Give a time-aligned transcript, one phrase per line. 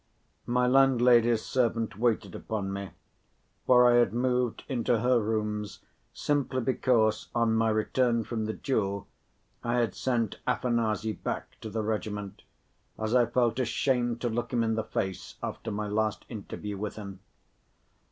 [0.47, 2.89] My landlady's servant waited upon me,
[3.67, 5.81] for I had moved into her rooms
[6.11, 9.05] simply because on my return from the duel
[9.63, 12.41] I had sent Afanasy back to the regiment,
[12.97, 16.95] as I felt ashamed to look him in the face after my last interview with
[16.95, 17.19] him.